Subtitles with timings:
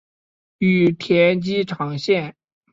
[0.57, 2.35] 羽田机场线